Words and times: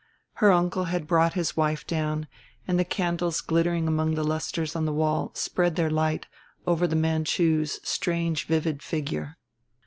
Her 0.41 0.51
uncle 0.51 0.85
had 0.85 1.05
brought 1.05 1.33
his 1.35 1.55
wife 1.55 1.85
down 1.85 2.27
and 2.67 2.79
the 2.79 2.83
candles 2.83 3.39
glittering 3.39 3.87
among 3.87 4.15
the 4.15 4.23
lusters 4.23 4.75
on 4.75 4.85
the 4.85 4.91
walls 4.91 5.37
spread 5.37 5.75
their 5.75 5.91
light 5.91 6.25
over 6.65 6.87
the 6.87 6.95
Manchu's 6.95 7.79
strange 7.83 8.47
vivid 8.47 8.81
figure. 8.81 9.37